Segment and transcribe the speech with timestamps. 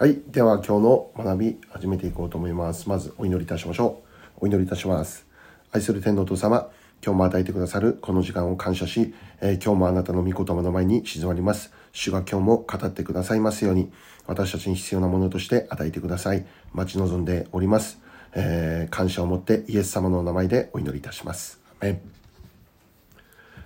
[0.00, 0.18] はい。
[0.28, 2.88] では今日の学び始めていこうと思います。
[2.88, 4.00] まずお祈りいたしましょ
[4.40, 4.44] う。
[4.44, 5.26] お祈りいたします。
[5.72, 6.70] 愛する天のお父様、
[7.04, 11.70] 今日も与えてくださるこの時間を感謝し、えー今日もあなたの御言葉の前に静まります。
[11.92, 13.92] 主が今日も語ってくださいますように、
[14.26, 16.46] 私たちに必要なものとして与えてください。
[16.72, 18.00] 待ち望んでおります。
[18.32, 21.60] えー感謝を持ってイエス様のお名前でお祈りいたします。
[21.78, 22.00] アメン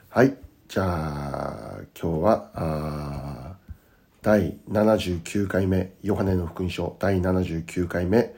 [0.09, 0.37] はい。
[0.67, 3.44] じゃあ、今日は、
[4.25, 8.35] 第79回目、ヨハネの福音書第79回目、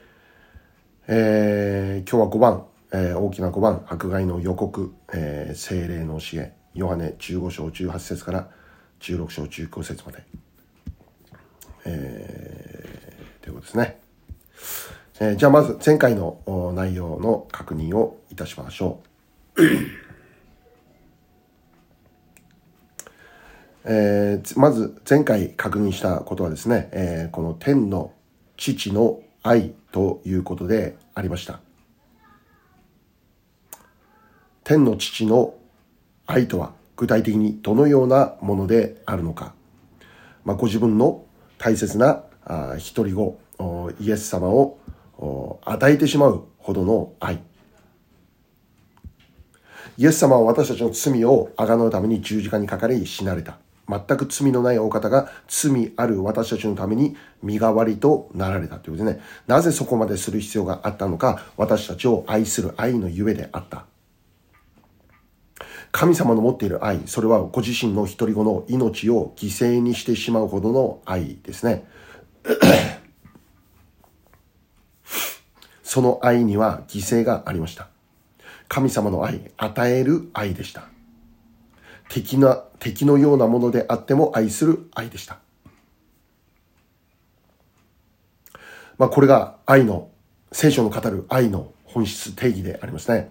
[1.07, 8.49] えー今日は5番、えー大きな5番、迫害の予告、えー精霊の教え、ヨハネ15章18節から
[8.99, 10.25] 16章19節まで、
[11.85, 14.01] えーということですね。
[15.21, 18.99] えーじゃあまず前回の内容の確認をいたしましょ
[19.55, 20.06] う。
[23.89, 28.13] えーまず前回確認したことはですね、えーこの天の
[28.57, 31.61] 父の愛ということでありました。
[34.65, 35.53] 天の父の
[36.25, 39.53] 愛とは具体的にどのようなものであるのか。
[40.43, 41.23] まあ、ご自分の
[41.57, 43.39] 大切なあ一人子、
[44.01, 44.79] イエス様を
[45.63, 47.41] 与えてしまうほどの愛。
[49.97, 53.59] イエス様は私たちの罪をあがなうために十字架にかかり死なれた。
[53.89, 63.85] 全く罪のないお方が罪ある私たちのために身代わりとなられたということでね、なぜそこまでする必要があったのか、私たちを愛する愛のゆえであった。
[65.91, 71.85] 神様の持っている愛、それはご自身の一人子の命を犠牲にしてしまうほどの愛ですね。
[75.81, 77.87] その愛には犠牲がありました。
[78.67, 80.89] 神様の愛、与える愛でした。
[82.09, 85.39] 敵な、敵のようなものであっても愛する愛でした。
[88.97, 90.09] まあこれが愛の、
[90.51, 93.29] 聖書の語る愛の本質定義でありますね。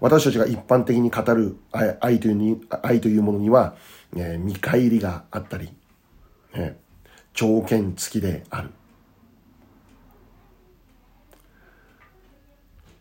[0.00, 3.76] 私たちが一般的に語る愛というに愛というものには、
[4.16, 5.70] えー見返りがあったり、
[6.54, 6.78] ね
[7.34, 8.70] 条件付きである。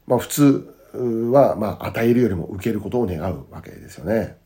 [0.06, 0.76] まあ普通
[1.32, 4.38] は、まあ与えるよりも受けることを願うわけですよね。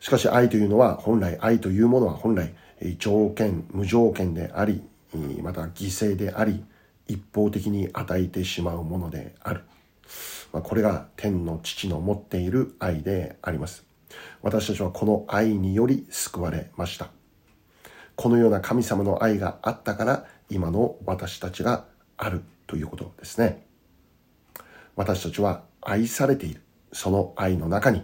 [0.00, 2.54] しかし愛というのは本来、愛というものは本来、
[2.98, 4.82] 条件、無条件であり、
[5.42, 6.64] また犠牲であり、
[7.06, 9.62] 一方的に与えてしまうものである。
[10.52, 13.84] まあ、これが天の父の持っている愛であります。
[14.42, 17.10] 私たちはこの愛により救われました。
[18.16, 21.84] このような神様の愛があったから、今の私たちが
[22.16, 23.66] あるということですね。
[24.96, 26.62] 私たちは愛されている。
[26.92, 28.02] その愛の中に、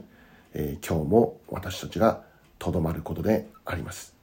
[0.55, 2.23] えー今日も私たちが
[2.59, 4.15] とどまることであります。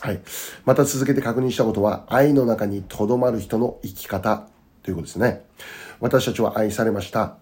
[0.00, 0.20] はい。
[0.64, 4.48] また続けて確認したことは、愛の中にとどまる人の生き方
[4.82, 5.44] ということですね。
[6.00, 7.36] 私たちは愛されました。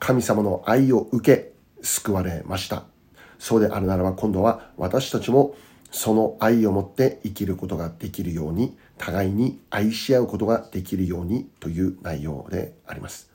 [0.00, 2.82] 神様の愛を受け、救われました。
[3.38, 5.54] そうであるならば今度は私たちも
[5.92, 13.30] その愛を持って生きることができるように、互いに愛し合うことができるようにという内容であります。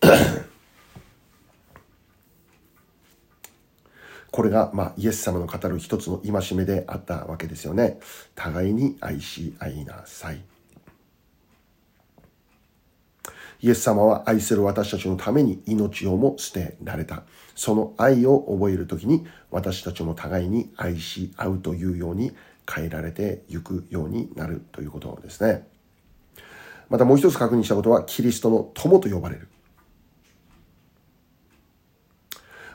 [4.30, 8.00] これが、まあ、イエス様の語る一つの戒めであったわけですよね。
[8.34, 10.42] 互いに愛し合いなさい。
[13.60, 17.22] イエス様は愛する私たちのために命をも捨てられた。
[17.54, 22.32] その愛を覚えるときに私たちも互いに愛し合うというように
[22.70, 25.66] 変えられていくようになるということですね。
[26.88, 29.48] またもう一つ確認したことはキリストの友と呼ばれる。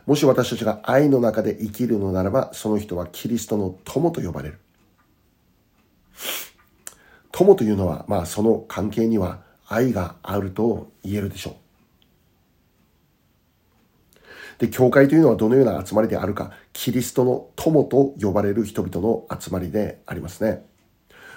[0.08, 4.59] もし私たちが愛の中で生きるのならば、その人はキリストの友と呼ばれる。
[7.31, 11.56] 友というのは、まあその関係には愛があると言えるでしょう。
[14.59, 20.64] で、教会というのはどのような集まりであるか、キリストの友と呼ばれる人々の集まりでありますね。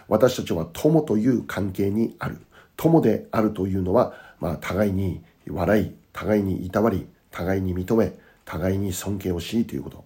[0.07, 2.43] 私たちは友という関係にある。
[2.77, 8.13] 友であるというのは、まあ互いに笑い、互いにいたわり、互いに認め、
[8.45, 10.05] 互いに尊敬をしということ。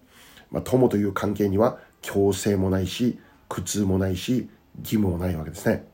[0.51, 4.47] まあ友という関係には強制もないし、苦痛もないし、
[4.79, 5.85] 義務もないわけですね。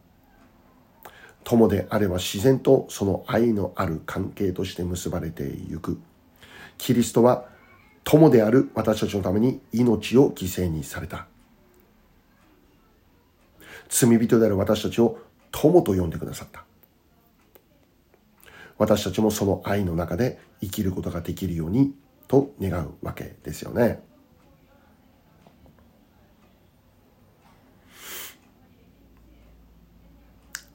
[1.43, 5.99] 友であれば自然とその愛のある関係として結ばれてゆく。
[6.77, 7.50] キリストは
[8.03, 11.27] 友である私たちのために命を犠牲にされた。
[13.89, 15.19] 罪人である私たちを
[15.51, 16.63] 友と呼んでくださった。
[18.77, 21.93] 私たちもその愛の中で生きることができるように
[22.27, 24.01] と願うわけですよね。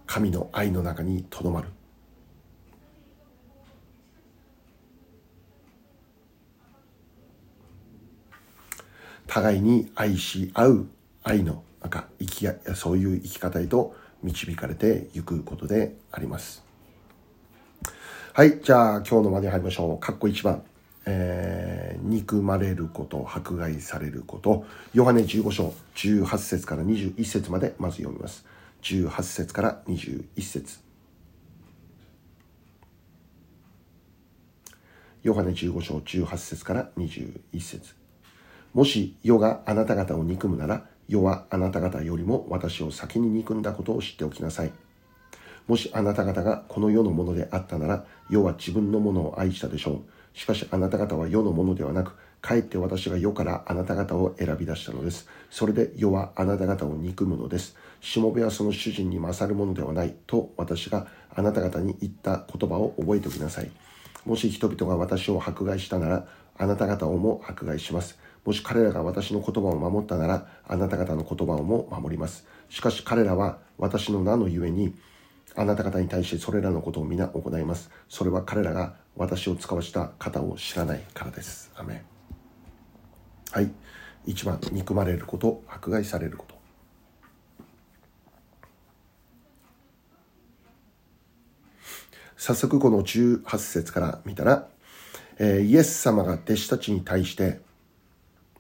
[0.07, 1.69] 神の愛の中にとどまる。
[9.27, 10.89] 互いに愛し合う
[11.23, 16.65] 愛のなんか生きそういう生き方へと導かれていくことであります。
[18.33, 19.99] はい、じゃあ今日のまで入りましょう。
[19.99, 20.63] かっこ1番。
[21.09, 24.67] えー、憎まれること、迫害されること。
[24.93, 28.45] ヨハネ15章18節から21節までまず読みます。
[28.83, 30.81] 18節から21節
[35.23, 37.96] ヨハネ15章18節から21節
[38.77, 44.73] もし世があなた方を憎むなら、世はあなた方よりも私を先に憎んだことを知っておきなさい。
[45.67, 50.03] もしあなた方がこの世のものであったなら、世は自分のものを愛したでしょ
[50.35, 50.39] う。
[50.39, 55.27] しかしあなた方は世のものではなく、かえって私が世からあなた方を選び出したのです。
[55.49, 57.77] それで世はあなた方を憎むのです。
[58.03, 63.71] しもべはその主人に勝るものではないと私があなた方に言った言葉を覚えておきなさい。
[64.27, 66.27] もし人々が私を迫害したなら、
[66.59, 68.19] あなた方をも迫害します。
[68.47, 72.47] もし彼らが私の言葉を守ったなら、あなた方の言葉をも守ります。
[72.69, 74.95] しかし彼らは私の名のゆえに、
[75.57, 77.91] あなた方に対してそれらのことを皆行います。
[78.09, 81.73] それは彼らが私を使わした方を知らないからです。
[81.75, 82.05] アメ
[83.51, 83.71] はい。
[84.29, 86.55] 1番、憎まれること、迫害されること。
[92.37, 94.69] 早速この18節から見たら、
[95.39, 97.66] えー、イエス様が弟子たちに対して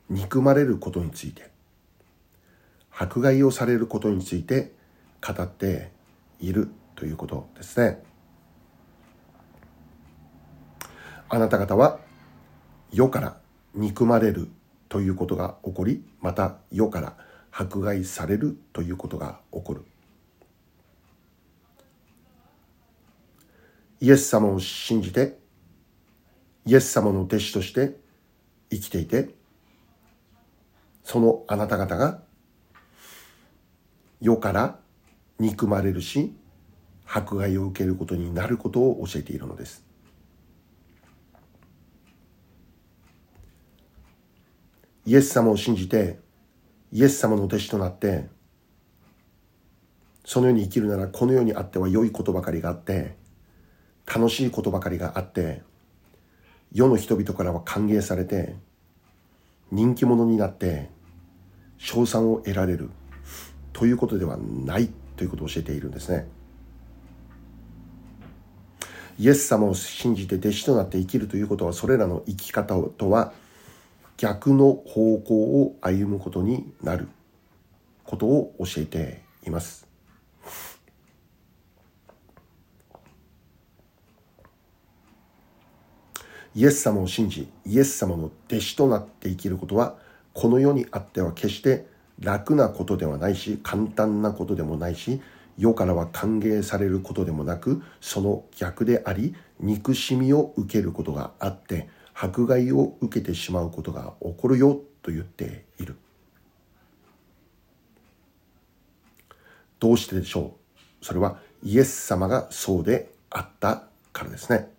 [0.08, 1.56] 憎まれることについて。
[2.98, 4.72] 迫害をされることについて
[5.20, 5.90] 語って
[6.40, 8.02] いるということですね。
[11.28, 12.00] あなた方は
[12.90, 13.36] 世から
[13.74, 14.48] 憎まれる
[14.88, 17.16] ということが起こりまた世から
[17.52, 19.84] 迫害されるということが起こる。
[24.00, 25.38] イエス様を信じて
[26.64, 27.98] イエス様の弟子として
[28.70, 29.34] 生きていて
[31.06, 32.18] そのあなた方が
[34.20, 34.80] 世から
[35.38, 36.34] 憎まれるし
[37.06, 39.86] 迫害を受けることになることを教えているのです。
[45.04, 46.18] イエス様を信じて
[46.90, 48.26] イエス様の弟子となって
[50.24, 53.14] そのように生きるならこの世にあっては良いことばかりがあって
[54.12, 55.62] 楽しいことばかりがあって
[56.72, 58.56] 世の人々からは歓迎されて
[59.70, 60.95] 人気者になって
[61.78, 62.90] 称賛を得られる
[63.72, 66.26] ということではないということを教えているんですね。
[69.18, 73.32] イエス様を信じて弟子となって生きるということはそれらの生き方とは
[74.18, 77.08] 逆の方向を歩むことになる
[78.04, 79.86] ことを教えています。
[86.54, 89.96] イエス様を信じ、イエス様の弟子となって生きることは
[90.38, 91.86] この世にあっては決して
[92.20, 95.22] 楽なことではないし簡単なことでもないし
[95.56, 105.96] 世からは歓迎されることでもなくその逆であり憎しみを受けることがあって迫害を受けてしまうことが起こるよと言っている。
[109.80, 110.54] どうしてでしょ
[111.00, 111.04] う？
[111.04, 114.70] それはイエス様がそうであったからですね。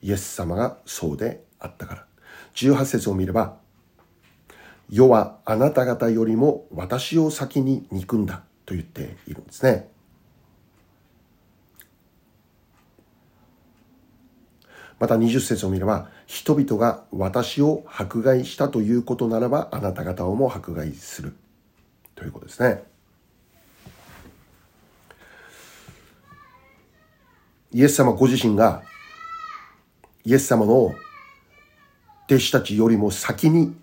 [0.00, 2.06] イエス様がそうであったから。
[2.54, 3.65] 18節を見れば
[4.88, 9.88] 世はあなた方よりも私を先に憎んだと言っているんですね。
[14.98, 21.34] また20節を見れば、人々が私を迫害したということならば、あなた方をも迫害する。
[22.14, 22.82] ということですね。
[27.72, 28.82] イエス様ご自身が、
[30.24, 30.94] イエス様の
[32.26, 33.76] 弟子たちよりも先に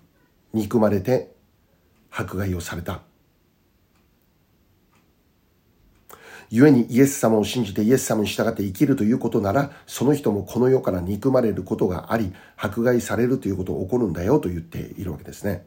[0.54, 1.34] 憎まれて
[2.10, 3.02] 迫害をされた。
[6.50, 15.66] 故にイエス様を信じてイエス様に従って生きるということなら、その人もこの世から憎まれることがあり、迫害されるということが起こるんだよと言っているわけですね。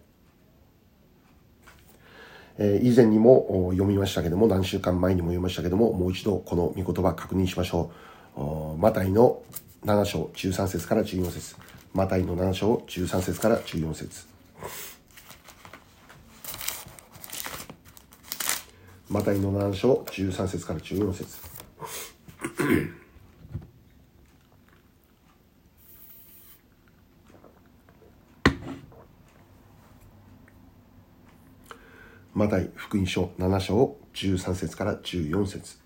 [2.59, 7.91] えー、以前にも読みましたけども、何週間前にも読みましたけども、もう一度この御言葉確認しましょ
[8.37, 8.77] う。
[8.77, 9.41] マタイの
[9.85, 11.55] 7章13節から14節
[11.93, 14.36] マタイの7章13節から14節
[19.09, 21.37] マタイの難章13節から14節。
[32.33, 35.79] マタイ福音書7章13節から14節。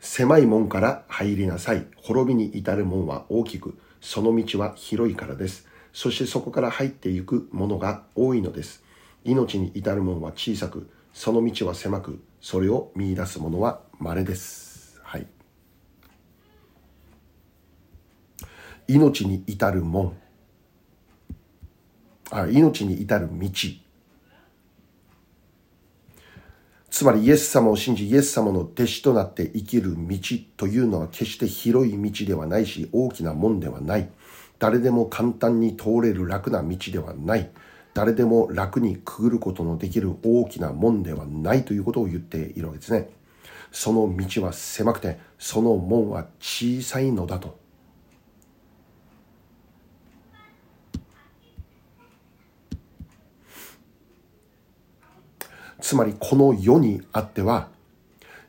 [0.00, 1.86] 狭い門から入りなさい。
[1.96, 5.66] 滅びに至る門は大きく、その道は広いからです。
[5.92, 8.82] そしてそこから入っていくものが多いのです。
[9.24, 15.00] 命に至るもんは小さく、その道は狭く、それを見出すものは稀です。
[15.02, 15.26] はい。
[18.88, 20.16] 命に至るもん。
[22.30, 23.48] あ、命に至る道。
[27.00, 30.18] つまりイエス様を信じイエス様の弟子となって生きる道
[30.58, 34.10] というのは決して広い道ではないし大きな門ではない。
[34.58, 37.50] 誰でも簡単に通れる楽な道ではない。
[37.94, 43.08] 誰でも楽にくぐることのできる大きな門ではないということを言っているわけですね。
[43.72, 47.58] その道は狭くて、その門は小さいのだと。
[55.80, 57.68] つまりこの世にあっては、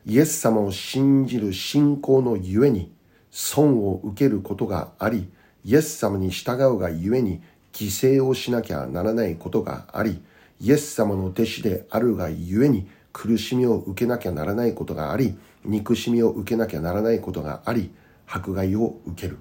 [0.04, 2.92] イエス様を信じる信仰のゆえに
[3.30, 5.28] 損を受けることがあり、
[5.64, 7.40] イエス様に従うがゆえに
[7.72, 10.22] 犠牲をしなきゃならないことがあり、
[10.60, 17.90] イエス様の弟子であるがゆえに苦しみを受けなきゃならないことがあり、憎しみを受けなきゃならないことがあり、
[18.26, 19.38] 迫害を受ける。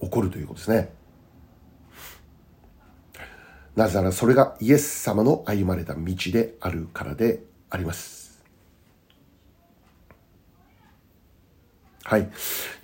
[0.00, 0.95] 起こるということですね。
[3.76, 8.42] なぜならそれがイエス様の歩まれた道であるからであります。
[12.02, 12.30] はい。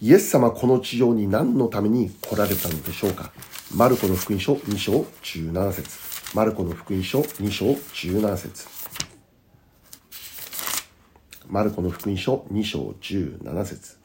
[0.01, 3.33] イエス様この地上に何のために来られたのでしょうか
[3.75, 8.69] マルコの福音書2章17節マルコの福音書2章17節
[11.49, 14.02] マルコの福音書2章17節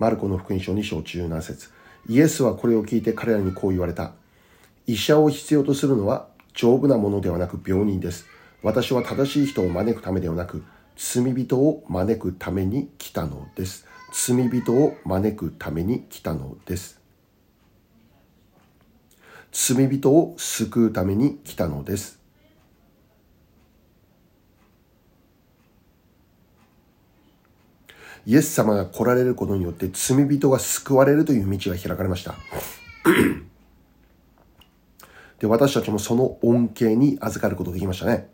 [0.00, 1.68] マルコの福音書2章17節
[2.08, 4.14] イエスはこれを聞いて彼らにこう言われた。
[4.86, 8.24] 医者を必要とするのは丈夫なものではなく病人です。
[8.62, 10.64] 私は正しい人を招くためではなく、
[10.96, 13.86] 罪人を招くために来たのです。
[14.10, 16.98] 罪人を招くために来たのです。
[19.52, 22.19] 罪人を救うために来たのです。
[28.30, 32.36] イエス様が来られることによって罪人が救われるという道が開かれました。
[35.40, 38.30] で、私たちもその恩恵に預かることができましたね。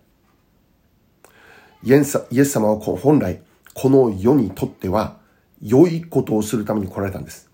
[1.83, 3.41] イエス様は本来、
[3.73, 5.17] この世にとっては、
[5.63, 7.49] 良いことをするために来られたんです。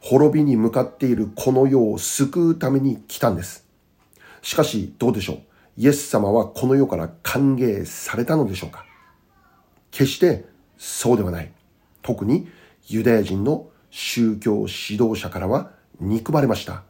[0.00, 3.64] 滅びに向かっているこの世を救うために来たんです。
[4.42, 5.38] しかし、どうでしょう？
[5.76, 8.84] イエス様はこの世から歓迎されたのでしょうか？
[9.92, 10.46] 決して
[10.76, 11.52] そうではない。
[12.02, 12.48] 特に
[12.88, 16.82] ユダヤ人の宗教指導者からは憎まれました。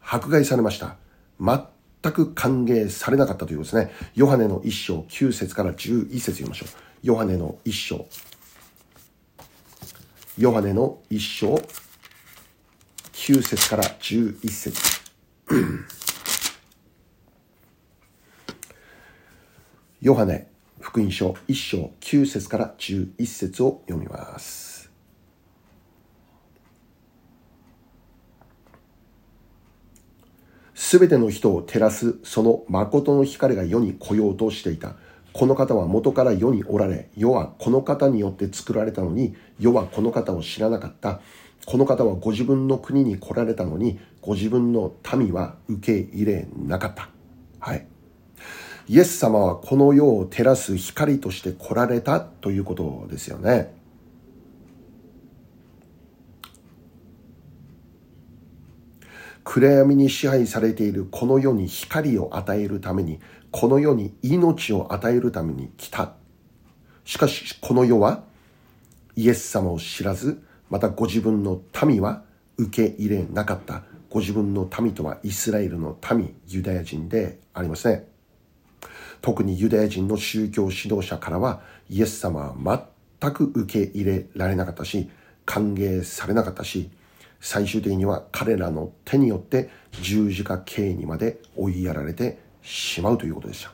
[0.00, 0.96] 迫害されました。
[1.40, 3.92] 全く歓迎されなかったということですね。
[4.14, 6.68] ヨハネの一章9節から11節読みましょう。
[7.02, 8.06] ヨハネの一章。
[10.38, 11.54] ヨハネの一章
[13.14, 15.00] 9節から11節
[20.02, 20.46] ヨハネ
[20.86, 24.88] 福音書1章9節から11節を読みます。
[30.76, 34.94] すべての人を照らすその誠の光が世に来ようとしていた。
[35.32, 41.20] この方は元から世におられ、世はこの方によって作られたのに、世はこの方を知らなかった。
[41.66, 47.10] この方はご自分の国に来られたのに、ご自分の民は受け入れなかった。
[47.58, 47.88] はい。
[48.88, 53.74] イエス様はこの世を照らす光として来られたということですよね。
[59.42, 66.14] 暗闇に支配されているこの世に光を与えるために、この世に命を与えるために来た。
[67.04, 68.24] しかし、この世は
[69.16, 72.22] イエス様を知らず、またご自分の民は
[72.56, 73.82] 受け入れなかった。
[74.10, 78.15] ご自分の民とはイスラエルの民、ユダヤ人でありますね。
[79.26, 82.88] 特にユダヤ人の宗教指導者からはイエス様は
[83.20, 85.10] 全く受け入れられなかったし
[85.44, 86.90] 歓迎されなかったし
[87.40, 89.68] 最終的には彼らの手によって
[90.00, 93.72] 十字架刑にまで追いやられてしまうということでした。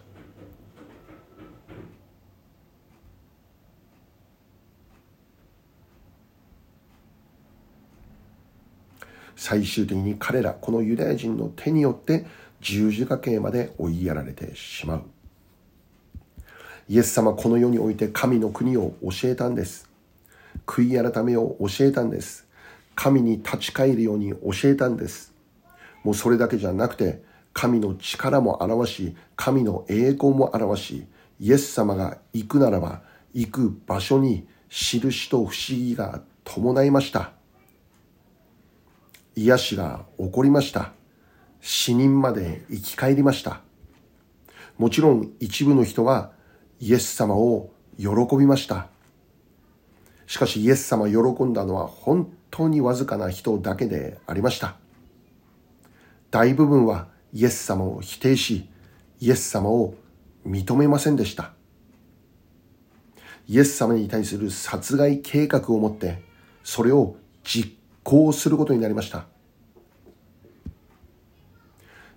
[9.36, 12.24] 最終的に彼らこのユダヤ人の手によって
[12.62, 15.02] 十字架刑まで追いやられてしまう。
[16.92, 19.88] イエス様この世において神の国を教えたんです。
[20.66, 22.46] 悔い改めを教えたんです。
[22.94, 25.32] 神に立ち返るように教えたんです。
[26.04, 27.22] もうそれだけじゃなくて、
[27.54, 31.06] 神の力も表し、神の栄光も表し、
[31.40, 33.00] イエス様が行くならば、
[33.32, 37.32] 行く場所に印と不思議が伴いました。
[39.34, 40.92] 癒しが起こりました。
[41.62, 43.62] 死人まで生き返りました。
[44.76, 46.32] もちろん一部の人は
[46.82, 48.88] イエス様を喜びました。
[50.26, 54.74] しかしイエス様喜んだのは本当にわずかな人だけでありました。
[56.32, 58.68] 大部分はイエス様を否定し、
[59.20, 59.94] イエス様を
[60.44, 61.52] 認めませんでした。
[63.46, 66.20] イエス様に対する殺害計画を持って、
[66.64, 69.26] それを実行することになりました。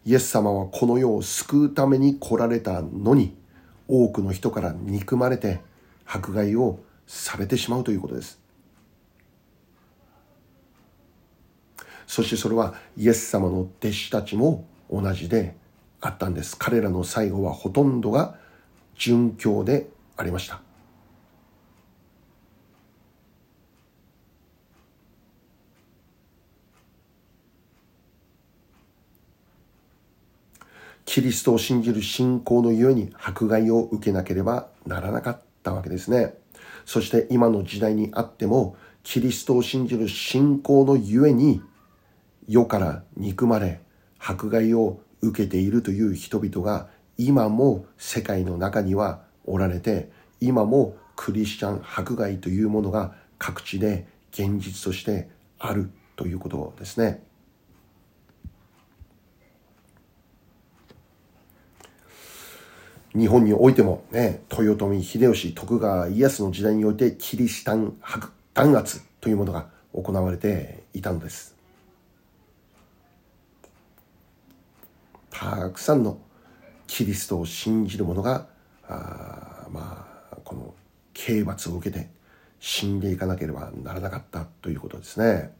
[0.05, 3.44] イエス様はこの世を救うために来られたのに、
[3.87, 5.61] 多くの人から憎まれて
[6.05, 8.39] 迫害をされてしまうということです。
[12.07, 15.55] そしてそれはイエス様の弟子たちも同じで
[16.01, 16.55] あったんです。
[16.57, 18.37] 彼らの最後はほとんどが
[18.97, 20.64] 殉教でありました。
[31.05, 36.33] キリストを信じる信仰のゆえに迫害を受けなければならなかったわけですね。
[36.85, 41.61] そして今の時代にあっても、キリストを信じる信仰のゆえに、
[42.47, 43.81] 世から憎まれ、
[44.19, 57.23] 迫害を受けているという人々が今も世界の中にはおられて、今もクリスチャン迫害というものが各地で現実としてあるということですね。
[63.15, 67.95] 日本においてもね、豊臣秀吉、徳川家康の時代においてキリシタン
[68.53, 71.55] 弾圧というものが行われていたのです。
[75.29, 76.17] たくさんの
[76.87, 78.47] キリストを信じる者が、
[78.87, 80.73] あまあ、この
[81.13, 82.09] 刑罰を受けて
[82.59, 85.53] 死んでいかなければならなかったということですね。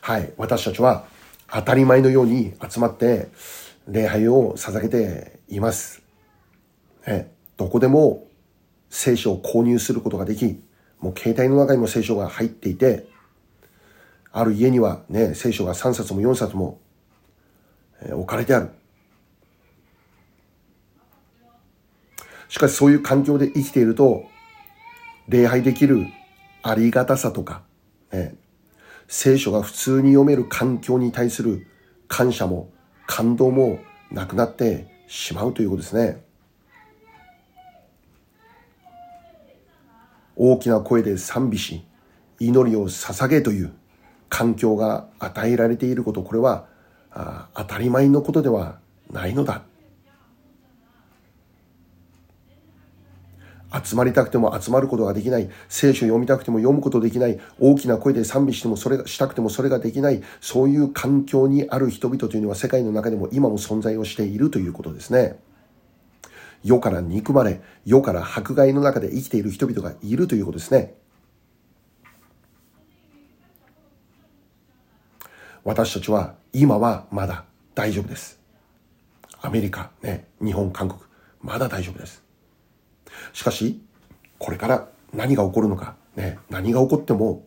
[0.00, 1.04] はい、私たちは
[1.52, 3.28] 当たり前のように集まって
[3.86, 6.02] 礼拝を捧げています。
[7.06, 8.26] えどこでも
[8.88, 10.62] 聖書を購入することができ、
[10.98, 13.06] もう携帯の中にも聖書が入っていて、
[14.32, 16.80] ある家にはね、聖書が3冊も4冊も、
[18.02, 18.70] え置かれてある。
[22.48, 24.24] しかしそういう環境で生きていると、
[25.28, 26.06] 礼拝できる
[26.62, 27.62] ありがたさとか、
[28.10, 28.36] ね、
[29.14, 31.66] 聖書が普通に読める環境に対する
[32.08, 32.70] 感謝も
[33.06, 33.78] 感動も
[34.10, 36.24] なくなってしまうということですね。
[40.34, 41.84] 大きな声で賛美し、
[42.40, 43.74] 祈りを捧げという
[44.30, 46.66] 環境が与えられていること、これは
[47.52, 48.78] 当たり前のことでは
[49.10, 49.62] ないのだ。
[53.84, 55.48] 集まりたくても集まることができない。
[55.68, 57.38] 聖書を読みたくても読むことできない。
[57.58, 60.22] 大きな声で賛美してもそれが、したくてもそれができない。
[60.40, 65.38] そういう環境にある人々というのは世界の中でも今も存在をしているということですね。
[66.64, 70.94] 世から憎まれ、世から迫害の中で生きている人々がいるということですね。
[75.64, 78.40] 私たちは今はまだ大丈夫です。
[79.40, 81.00] アメリカ、ね、日本、韓国、
[81.40, 82.22] まだ大丈夫です。
[83.32, 83.80] しかし、
[84.38, 87.44] これから何が起こるのか、ね、何が起こっても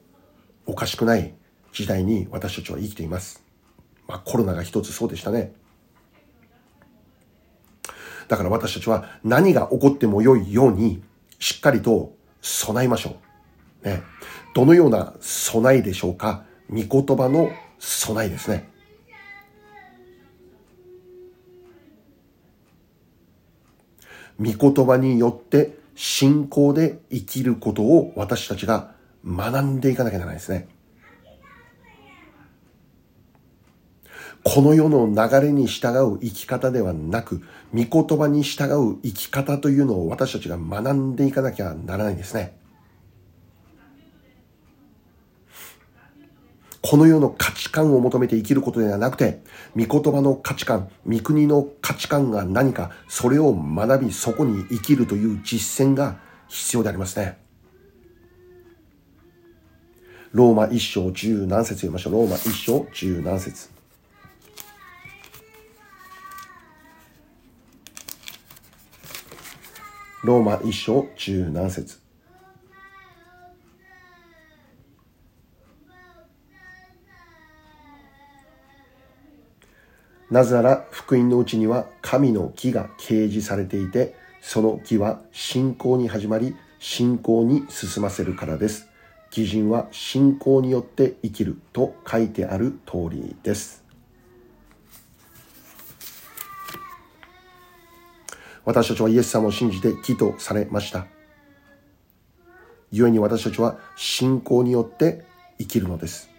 [0.66, 1.34] おかしくない
[1.74, 3.44] 時代に私たちは生きています。
[4.08, 5.54] まあコロナが一つそうでしたね。
[8.28, 11.04] だから私たちは何が起こっても良いように
[11.40, 13.18] しっかりと備えましょ
[13.84, 13.88] う。
[13.88, 14.04] ね。
[14.54, 18.70] どのような備えでしょうか御言葉の備えですね。
[24.40, 28.92] 御言葉によって信仰で生きることを私たちが
[29.26, 30.68] 学んでいかなきゃならないですね。
[34.44, 37.42] この世の流れに従う生き方ではなく、
[37.74, 42.56] 御言葉に従う生き方というのを私たちが学んでいかなきゃならないんですね。
[46.88, 49.42] この世の価値観を求めて生きることではなくて、
[49.76, 57.40] 御言葉の価値観、御国の価値観が何か、それを学び、そこに生きるという実践が必要でありますね。
[60.32, 62.14] ローマ一章十何節読みましょう。
[62.14, 63.70] ローマ一章十何節。
[70.24, 72.05] ローマ一章十何節。
[80.32, 88.88] なぜなら福音のうちには神の木が掲示されていて、その木は信仰に始まり、信仰に進ませるからです。
[89.30, 93.84] 基準は信仰によって生きると書いてある通りです。
[98.64, 101.06] 私たちはイエス様を信じて木とされました。
[102.92, 105.24] 故に私たちは信仰によって
[105.60, 106.35] 生きるのです。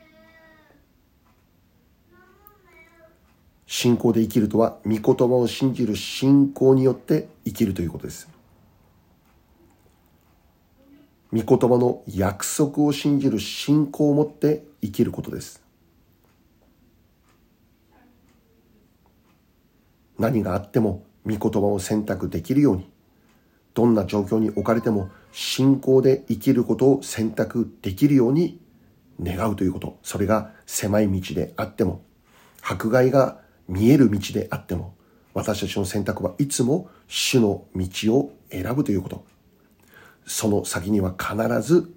[3.67, 8.29] 信仰で生きるとは、御言葉を信じる信仰によって生きるということです。
[11.33, 15.63] 御言葉の約束を信じる信仰を持って生きることです。
[20.19, 22.89] 何があっても御言葉を選択できるように、
[23.75, 28.61] どんな状況に置かれても信仰で生きることを選択できるように
[29.21, 29.99] 願うということ。
[30.03, 32.03] それが狭い道であっても、
[32.63, 34.95] 迫害が見える道であっても、
[35.35, 39.25] 私たちの選択はいつも主の道を選ぶということ。
[40.27, 41.93] その先には必ず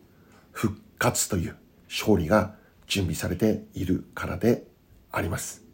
[0.51, 1.55] 復活という
[1.88, 2.55] 勝利が
[2.88, 4.67] 準備されているからで
[5.12, 5.68] あります。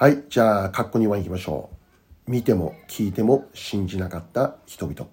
[0.00, 0.24] はい。
[0.30, 1.68] じゃあ、カッコ2番行きましょ
[2.26, 2.30] う。
[2.30, 5.06] 見ても聞いても信じなかった人々。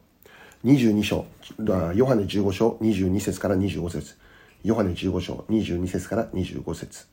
[0.63, 1.25] 22章、
[1.93, 4.15] ヨハネ15章22節から25節
[4.63, 7.05] ヨハネ15章22節から25節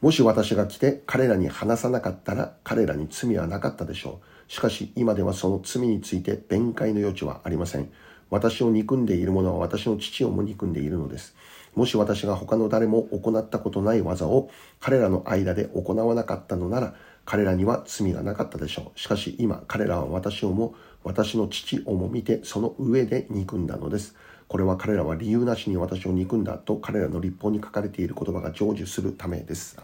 [0.00, 4.52] もし私が来て彼らに話さなかったら彼らに罪はなかったでしょう。
[4.52, 7.90] しかし今ではその罪について弁解の余地はありません。
[8.30, 11.34] 私を憎んでいる者は私の父をも憎んでいるのです。
[11.74, 18.98] もし私が他の誰も行ったことない技を彼らの間で行わなかったのなら、彼らには罪がなかったでしょう。
[18.98, 24.14] しかし今、彼らは私をも、私の父をも見て、その上で憎んだのです。
[24.48, 29.78] これは彼らは理由なしに私を憎んだと彼らの立法に書かれている言葉が成就するためです。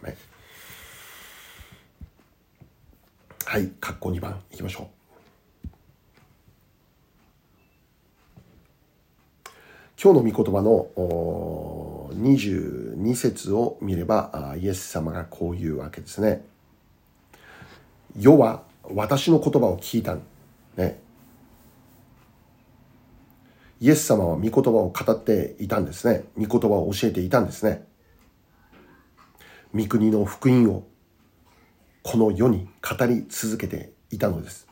[3.46, 4.97] はい、括弧2番いきましょう。
[10.00, 10.86] 今日の御言葉の
[12.14, 16.44] 22節を見ればイエス様がこういうわけですね。
[18.16, 20.16] 世は私の言葉を聞いた。
[20.76, 21.00] ね。
[23.80, 26.22] イエス様は御言葉を語っていたんですね。
[26.38, 27.84] 御言葉を教えていたんですね。
[29.74, 30.86] 御国の福音を
[32.04, 34.67] この世に語り続けていたのです。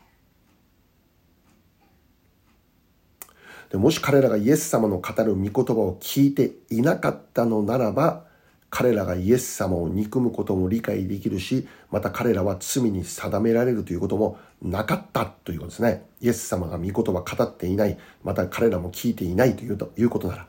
[3.70, 8.24] でもし彼らがイエス様の語る御言葉を聞いていなかったのならば、
[8.68, 16.04] 彼らがイエス様を憎むことも理解できるし、また彼らは罪に定められるということもなかったということですね。
[16.20, 20.46] イエス様が御言葉を語っていない、また彼らも聞いていないというということなら、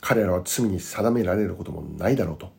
[0.00, 2.52] 彼らは罪に定められることもないだろうと。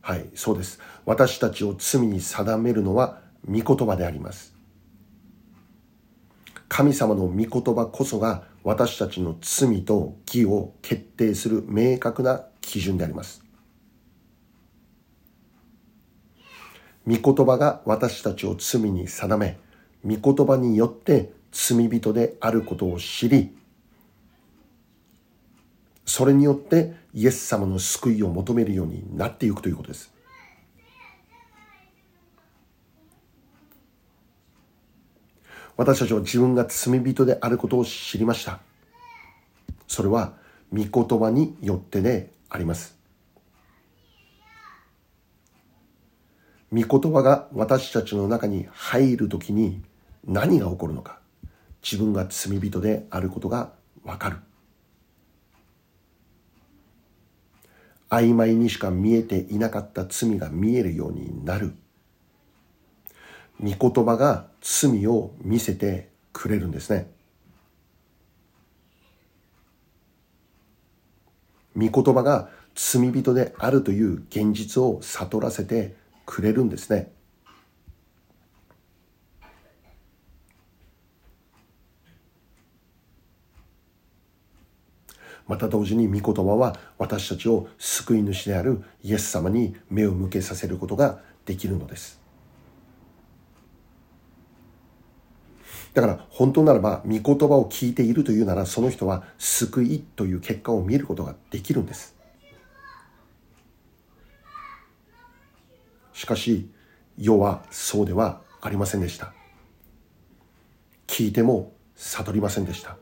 [0.00, 0.80] はい、そうです。
[1.06, 4.53] 私たちを罪に定めるのは御言葉であります。
[6.68, 13.44] 神様の御言葉こそが私たちの罪と義を決定する明確な基準であります。
[17.06, 19.58] 御言葉が私たちを罪に定め、
[20.04, 23.54] 御言葉によって罪人であることを知り、
[26.06, 30.13] それによってイエス様の救いを求めるようになっていくということです。
[35.76, 38.60] 私たちは自分が罪人であることを知りました。
[39.88, 40.34] それは、
[40.72, 42.96] 御言葉によってであります。
[46.72, 49.82] 御言葉が私たちの中に入るときに
[50.26, 51.20] 何が起こるのか。
[51.82, 53.72] 自分が罪人であることが
[54.04, 54.38] わかる。
[58.10, 61.74] 曖昧にしか見えていなかった罪が見えるようになる。
[63.60, 67.10] 御言葉が罪を見せてくれるんですね。
[71.76, 77.12] 御言葉が罪人であるという現実を悟らせてくれるんですね。
[85.46, 92.23] また同時に御言葉は私たちを救い主であるイエス様に目を向けさせることができるのです。
[95.94, 102.16] だから本当ならば御言葉を聞いているというならその人は救いという結果を見ることができるんです。
[106.12, 106.68] しかし
[107.16, 109.32] 世はそうではありませんでした。
[111.06, 112.96] 聞いても悟りませんでした。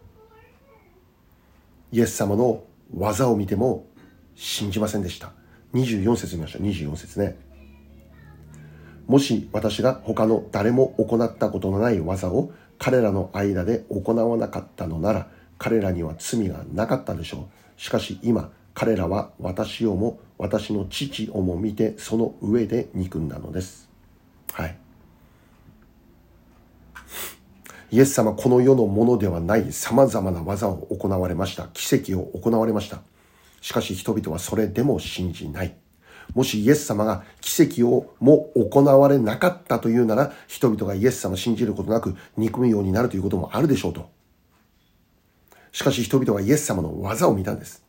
[1.92, 3.86] イエス様の技を見ても
[4.34, 5.32] 信じませんでした。
[5.72, 6.62] 24節見ましょう。
[6.62, 7.51] 24節ね。
[9.12, 17.78] もし私が他の誰も行ったことのない技を彼らの間で行わなかったのなら彼らには罪がなかったでしょう。
[17.78, 23.90] しかし今彼らは私をも私の父をも見てその上で憎んだのです。
[24.54, 24.78] はい。
[27.90, 31.68] イエス様この世のものではない様々な技を行われました。
[31.74, 33.02] 奇跡を行われました。
[33.60, 35.81] しかし人々はそれでも信じない。
[36.34, 44.10] もしイエス様が奇跡をも行われなかったというなら、人々がイエス様を信じることなく憎むようになるということもあるでしょうと。
[45.72, 47.82] しかし人々はイエス様の技を見たんです。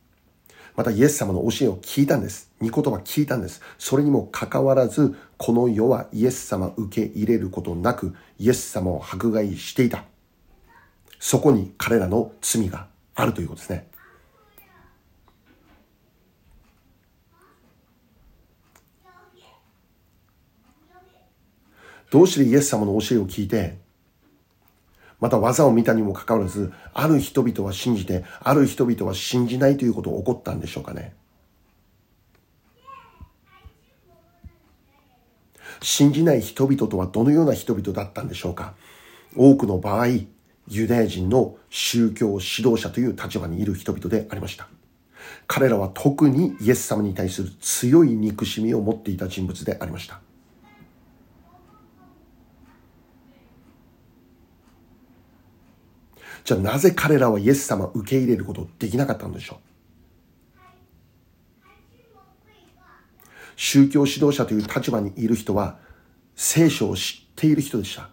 [0.76, 2.50] またイエス様の教えを聞いたんです。
[2.60, 3.60] 御言葉聞いたんです。
[3.78, 10.04] それにもかかわらず、この世はイエス様受け入れることなく、イエス様を迫害していた。
[11.20, 13.93] そこに彼らの罪があるということですね。
[22.14, 23.76] どうしてイエス様の教えを聞いて、
[25.18, 31.12] また技を見たにもかかわらず、ある人々は信じて、ある人々は信じないということが起こったんでしょうかね。
[35.82, 38.74] 信じない人々とはどのような人々だったんでしょうか。
[39.34, 40.06] 多くの場合、
[40.68, 44.68] ユダヤ人の宗教指導者という立場にいる人々でありました。
[45.48, 50.20] 彼らは特にイエス様に対する強い憎しみを持っていた人物でありました。
[56.44, 59.58] じゃあなぜ彼らはイエス様を受け入れることできなかったんでしょう？
[63.56, 65.78] 宗教指導者という立場にいる人は
[66.36, 68.10] 聖書を知っている人でした。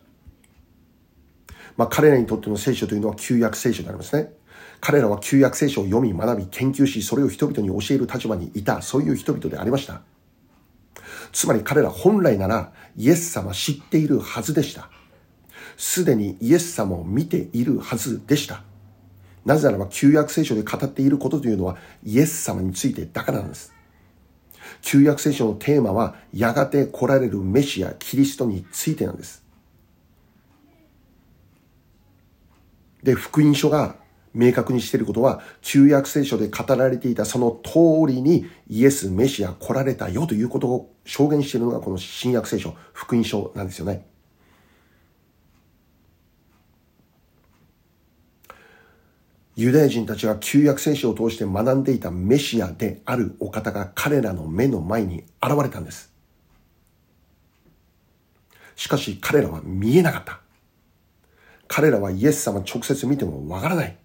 [1.75, 4.31] まあ彼らにとっての聖書というのは旧約聖書でありますね。
[4.79, 10.01] 彼らは旧約聖書を読み学び研究しそれを人々に教える立場にいたそういう人々でありました。
[11.33, 14.89] つまり彼ら本来ならイエス様知っているはずでした。
[15.77, 18.63] すでにイエス様を見ているはずでした。
[19.45, 23.73] なぜならば旧約聖書で語っていることというのはイエス様についてだからなんです。
[24.81, 29.43] 旧約聖書のテーマはやがて来られるメシア、キリストについてなんです。
[33.03, 33.95] で、福音書が
[34.33, 44.05] 明確にしていることは、旧約聖書で語られていたその通りにイエス、メシア来られたよということを証言しているのがこの新約聖書、福音書なんですよね。
[49.55, 56.13] ユダヤ人たちが旧約聖書を通して学んでいたメシアであるお方が彼らの目の前に現れたんです。
[58.75, 60.39] しかし彼らは見えなかった。
[61.67, 63.97] 彼らはイエス様直接見てもわからない。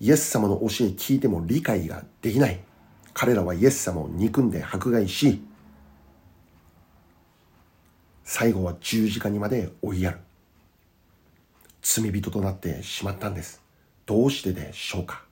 [0.00, 2.60] イエス様の教え聞いても理解ができない。
[3.12, 5.42] 彼らはイエス様を憎んで迫害し、
[8.22, 10.18] 最後は十字架にまで追いやる。
[11.82, 13.63] 罪人となってしまったんです。
[14.06, 15.24] どうしてでしょうか？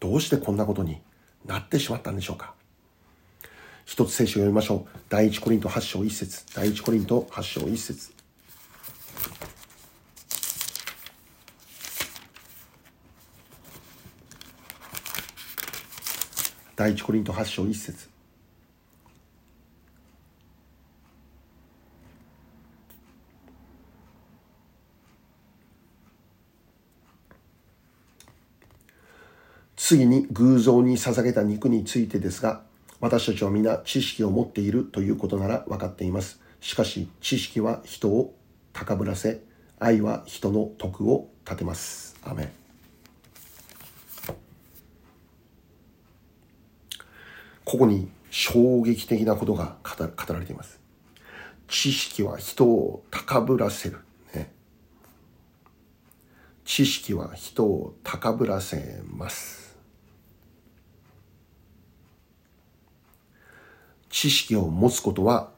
[0.00, 1.00] どうしてこんなことに
[1.46, 2.54] なってしまったんでしょうか？
[3.84, 4.98] 一つ聖書を読みましょう。
[5.08, 6.44] 第一コリント8章1節。
[6.54, 8.12] 第一コリント8章1節。
[16.76, 18.13] 第一コリント8章1節。
[29.86, 32.62] 次に偶像に捧げた肉についてですが、
[33.00, 36.40] 私たちは皆知識を持っているということなら分かっています。
[36.62, 38.34] しかし、知識は人を
[38.72, 39.42] 高ぶらせ、
[39.78, 42.16] 愛は人の徳を立てます。
[42.24, 42.50] アメ
[47.66, 50.80] ここに衝撃的なことが語られています。
[51.68, 53.98] 知識は人を高ぶらせる。
[54.32, 54.50] ね、
[56.64, 59.63] 知識は人を高ぶらせます。
[64.14, 65.50] 知識を持つことは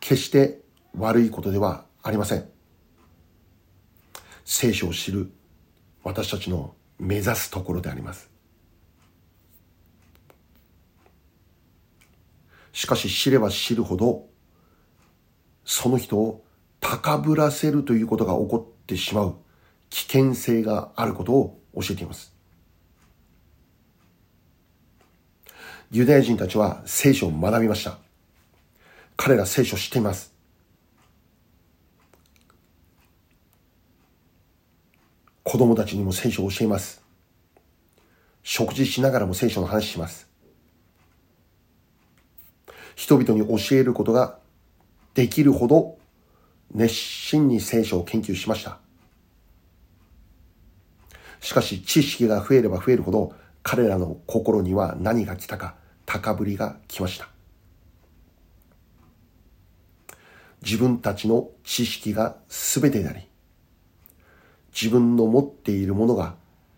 [0.00, 0.62] 決して
[0.96, 2.48] 悪いことではありません。
[4.46, 5.30] 聖書を知る
[6.02, 8.30] 私たちの目指すところであります。
[12.72, 14.24] しかし知れば知るほど、
[15.66, 16.46] その人を
[16.80, 19.36] 高ぶらせるということが起こってしまう
[19.90, 22.37] 危険性があることを教えています。
[25.90, 27.96] ユダヤ人たちは聖書を学びました。
[29.16, 30.34] 彼ら聖書を知っています。
[35.44, 37.02] 子供たちにも聖書を教えます。
[38.42, 40.28] 食事しながらも聖書の話します。
[42.94, 44.38] 人々に教えることが
[45.14, 45.96] できるほど
[46.74, 48.78] 熱心に聖書を研究しました。
[51.40, 53.32] しかし知識が増えれば増えるほど
[53.70, 55.74] 彼らの心には何が来たか
[56.06, 57.28] 高ぶりが来ました。
[60.64, 63.28] 自分たちの知識が全てであり、
[64.72, 66.34] 自分の持っているものが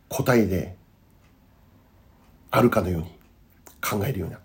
[0.09, 0.75] 答えで
[2.51, 3.13] あるかのように
[3.81, 4.41] 考えるような。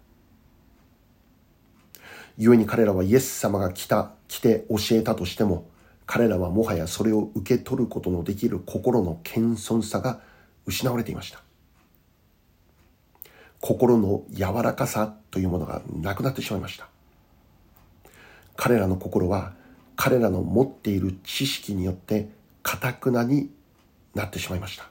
[2.38, 5.68] 故に彼らはイエス様が来た、来て教えたとしても、
[6.06, 10.22] 彼らはもはやそれを受け取ることのできる心の謙遜さが
[10.68, 11.45] 失われていました。
[13.66, 16.88] 心の柔らかさというものがなくなってしまいました。
[18.56, 19.54] 彼らの心は
[19.96, 22.30] 彼らの持っている知識によって
[22.62, 23.50] かたくなに
[24.14, 24.88] なってしまいました。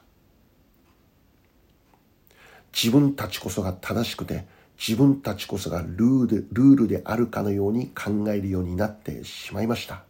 [2.73, 4.45] 自分たちこそが正しくて
[4.77, 10.03] 自分たちこそがルールルールであるかのように考えるようになってしまいました。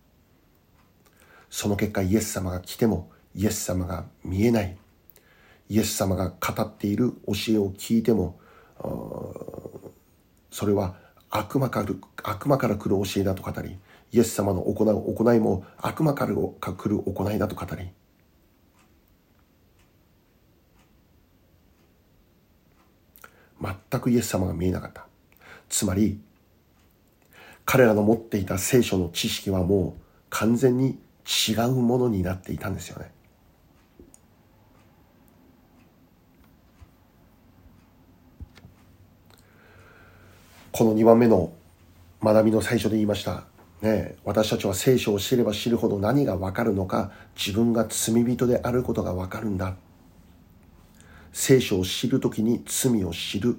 [1.51, 4.75] その結果イエス様が来てもイエス様が見えない。
[5.69, 8.39] イエス様が語っている教えを聞いても
[8.79, 10.95] それは
[11.29, 11.89] 悪魔から
[12.23, 13.77] 悪魔から来る教えだと語り
[14.11, 17.89] イエス様の行う行いも悪魔から来る行いだと語り。
[23.61, 25.05] 全くイエス様が見えなかった。
[25.69, 26.21] つまり
[27.65, 33.14] 彼らの持っていた聖書の知識はもう完全に違うものになっていたんですよね。
[40.77, 41.53] この2番目の
[42.21, 43.45] 学びの最初で言いました。
[43.81, 49.77] ね、私たちは聖書を知れば知るほど何がわかるのか自分が罪人であることがわかるんだ。
[51.31, 53.55] 聖書を知るときに罪を知る。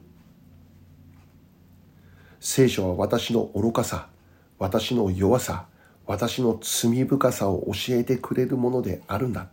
[2.38, 4.10] 聖書は私の愚かさ
[4.58, 5.68] 私の弱さ
[6.04, 9.48] 私の罪深さを教えてくれるものであるんだ。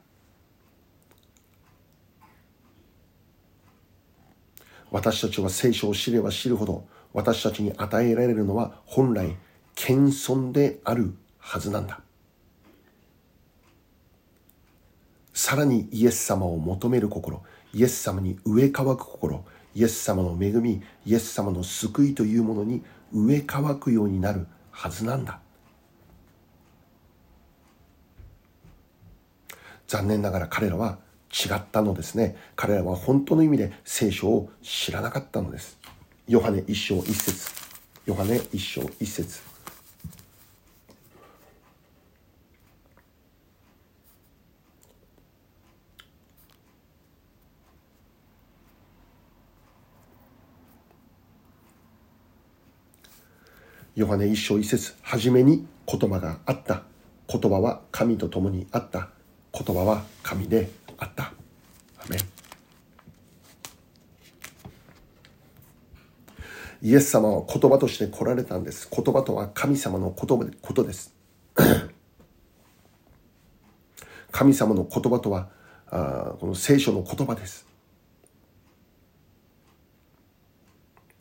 [4.92, 9.36] 私たちは聖書を知れば知るほど私たちに与えられるのは本来
[9.76, 12.00] 謙遜であるはずなんだ。
[15.34, 17.42] さらにイエス様を求める心
[17.74, 25.40] イエス様に植え替わく心イエス様の恵みイエス様の救いというものに植え替わくようになるはずなんだ。
[29.88, 30.98] 残念ながら彼らは
[31.32, 32.36] 違ったのですね。
[32.56, 35.78] 彼らは本当の意味で聖書を知らなかったのです。
[36.26, 37.52] ヨハネ一章一節。
[38.06, 39.42] ヨハネ一章一節。
[53.96, 54.94] ヨハネ一章一節。
[55.02, 56.84] はじめに言葉があった。
[57.28, 59.10] 言葉は神と共にあった。
[59.52, 61.34] 言葉は神であった。
[62.00, 62.33] アメ
[66.84, 71.16] イエス様は言葉として来られたんです言葉とは神様の言葉ことです
[74.32, 75.50] 神様の言葉とは
[75.88, 77.74] あこの聖書の言葉です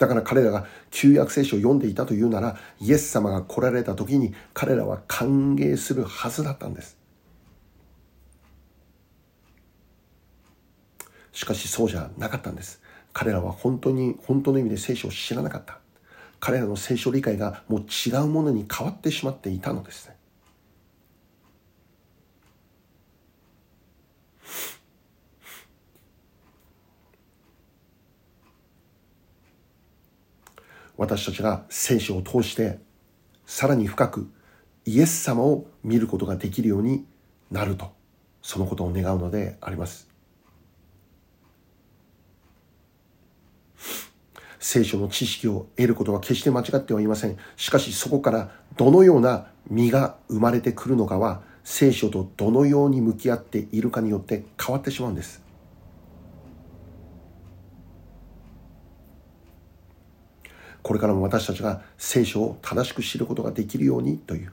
[0.03, 6.99] だから彼らが旧約聖書を読んでいたというなら、イエス様が来られた時に彼らは歓迎するはずだったんです。
[11.31, 12.82] しかしそうじゃなかったんです。
[13.13, 15.79] 彼らは本当に、本当の意味で聖書を知らなかった。
[16.41, 20.17] 彼らの聖書理解がもう違うものに変わってしまっていたのですね。
[30.97, 32.79] 私たちが聖書を通して
[33.45, 34.31] さらに深く
[34.85, 37.05] イエス様を見ることができるように
[37.51, 37.93] なると
[38.41, 40.12] そのことを願うのであります
[44.63, 55.43] 聖書の知識を得ることは決して間違ってはいませんしかしそこからどのような実が生まれてくるのかは聖書とどのように向き合っているかによって変わってしまうんです
[60.85, 64.53] これからも私たちが聖書を正しく知ることができるようにという。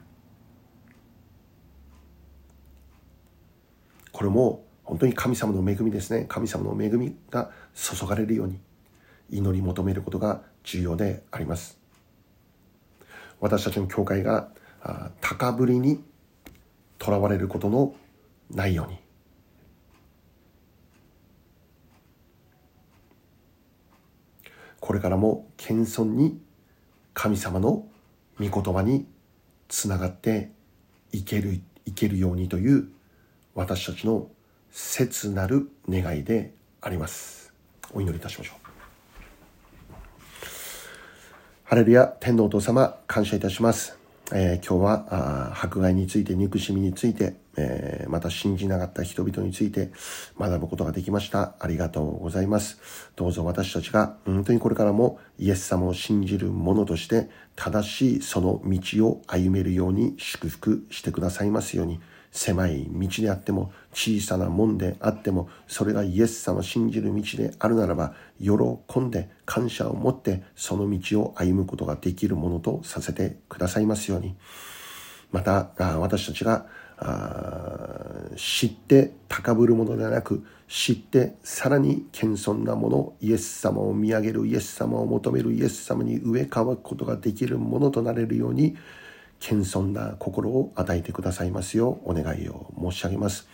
[4.12, 6.26] これも本当に神様の恵みですね。
[6.28, 8.60] 神様の恵みが注がれるように
[9.30, 11.78] 祈り求めることが重要であります。
[13.40, 14.48] 私たちの教会が
[15.20, 16.02] 高ぶりに
[16.98, 17.94] とらわれることの
[18.50, 18.98] ないように。
[24.80, 26.40] これからも謙遜に
[27.14, 27.86] 神様の
[28.38, 29.06] 御言葉に
[29.68, 30.50] つながって
[31.12, 32.88] いけるいけるようにという
[33.54, 34.28] 私たちの
[34.70, 37.52] 切なる願いであります。
[37.92, 38.59] お祈りいたしましょう。
[41.70, 43.96] ハレルヤ天皇お父様感謝いたします
[44.32, 49.90] えー、今日は迫害について、憎しみについて、えー、また信じなかった人々について
[50.38, 51.54] 学ぶことができました。
[51.58, 52.80] ありがとうございます。
[53.16, 62.00] どうぞ私たちが本当にこれからもイエス様を信じる者として正しいその道を歩めるように祝福してくださいますように。
[62.32, 74.36] 狭い道であっても小さな門であってもそれがイエス様を信じる道であるならば喜んで感謝を持ってその道を歩むことができるものとさせてくださいますように。
[75.32, 76.66] また私たちが
[78.36, 88.76] 知って高ぶるものではなく知ってさらに謙遜なものイエス様を見上げるイエス様を求めるイエス様に上乾くことができるものとなれるように
[89.40, 93.48] 謙遜な心を与えてくださいますようお願いを申し上げます。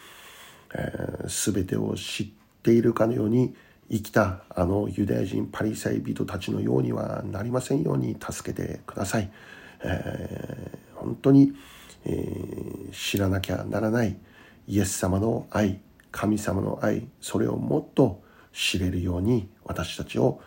[1.29, 2.29] す、え、べ、てを知っ
[2.63, 3.55] ているかのように
[3.91, 9.31] 生きたあのユダヤ人パリサイ人たちのようにはなりませんように助けてください。
[9.83, 11.53] えー、本当に、
[12.05, 14.17] えー、知らなきゃならない
[14.67, 15.81] イエス様の愛、
[16.11, 18.23] 神様の愛、それをもっと
[18.53, 20.41] 知れるように私たちを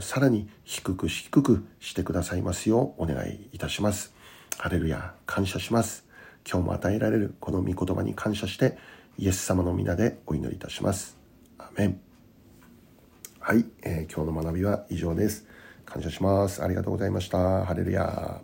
[0.00, 4.19] さらに低く低くしてくださいますようお願いいたします。
[4.62, 6.04] ハレルヤ、感謝します。
[6.46, 8.76] 今日も与えられるこの御言葉に感謝して、
[9.16, 11.16] イエス様の皆でお祈りいたします。
[11.56, 12.00] アメン。
[13.38, 15.46] はい、えー、今日の学びは以上です。
[15.86, 16.62] 感謝します。
[16.62, 17.64] ありがとうございました。
[17.64, 18.42] ハレルヤ。